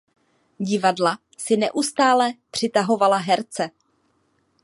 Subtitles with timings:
[0.59, 3.71] Divadla si neustále přitahovala herce.